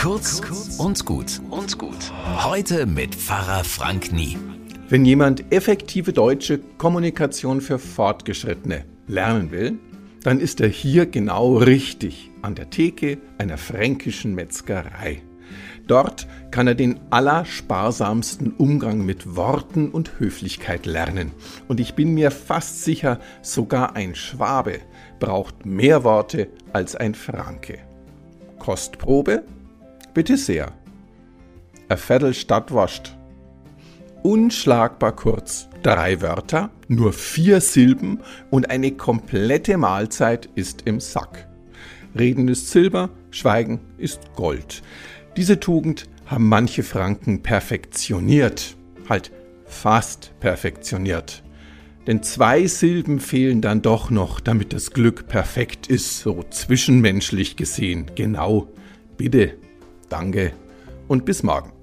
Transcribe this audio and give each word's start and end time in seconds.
Kurz 0.00 0.40
und 0.78 1.04
gut 1.04 1.42
und 1.50 1.76
gut. 1.76 2.10
Heute 2.42 2.86
mit 2.86 3.14
Pfarrer 3.14 3.64
Frank 3.64 4.14
Nie. 4.14 4.38
Wenn 4.88 5.04
jemand 5.04 5.52
effektive 5.52 6.14
deutsche 6.14 6.58
Kommunikation 6.78 7.60
für 7.60 7.78
Fortgeschrittene 7.78 8.86
lernen 9.08 9.50
will, 9.50 9.78
dann 10.22 10.40
ist 10.40 10.62
er 10.62 10.68
hier 10.68 11.04
genau 11.04 11.58
richtig 11.58 12.30
an 12.40 12.54
der 12.54 12.70
Theke 12.70 13.18
einer 13.36 13.58
fränkischen 13.58 14.34
Metzgerei. 14.34 15.20
Dort 15.86 16.26
kann 16.50 16.66
er 16.66 16.74
den 16.74 16.98
allersparsamsten 17.10 18.54
Umgang 18.56 19.04
mit 19.04 19.36
Worten 19.36 19.90
und 19.90 20.18
Höflichkeit 20.18 20.86
lernen. 20.86 21.32
Und 21.68 21.78
ich 21.78 21.92
bin 21.92 22.14
mir 22.14 22.30
fast 22.30 22.84
sicher, 22.84 23.20
sogar 23.42 23.96
ein 23.96 24.14
Schwabe 24.14 24.78
braucht 25.18 25.66
mehr 25.66 26.04
Worte 26.04 26.48
als 26.72 26.96
ein 26.96 27.14
Franke. 27.14 27.80
Kostprobe? 28.58 29.44
Bitte 30.14 30.36
sehr. 30.36 30.72
A 31.88 31.96
Viertel 31.96 32.34
Stadt 32.34 32.74
wascht. 32.74 33.14
Unschlagbar 34.22 35.14
kurz. 35.14 35.68
Drei 35.82 36.20
Wörter, 36.20 36.70
nur 36.88 37.12
vier 37.12 37.60
Silben 37.60 38.20
und 38.50 38.70
eine 38.70 38.92
komplette 38.92 39.78
Mahlzeit 39.78 40.48
ist 40.54 40.82
im 40.84 41.00
Sack. 41.00 41.48
Reden 42.18 42.48
ist 42.48 42.70
Silber, 42.70 43.10
Schweigen 43.30 43.80
ist 43.96 44.34
Gold. 44.34 44.82
Diese 45.36 45.58
Tugend 45.58 46.08
haben 46.26 46.48
manche 46.48 46.82
Franken 46.82 47.42
perfektioniert, 47.42 48.76
halt 49.08 49.30
fast 49.64 50.32
perfektioniert. 50.40 51.42
Denn 52.06 52.22
zwei 52.22 52.66
Silben 52.66 53.20
fehlen 53.20 53.60
dann 53.60 53.82
doch 53.82 54.10
noch, 54.10 54.40
damit 54.40 54.72
das 54.72 54.90
Glück 54.90 55.28
perfekt 55.28 55.86
ist, 55.86 56.18
so 56.18 56.42
zwischenmenschlich 56.50 57.56
gesehen. 57.56 58.10
Genau. 58.16 58.68
Bitte, 59.16 59.54
danke 60.10 60.52
und 61.08 61.24
bis 61.24 61.42
morgen. 61.42 61.79